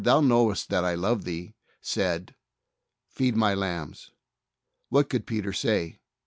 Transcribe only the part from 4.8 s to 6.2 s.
what could Peter say?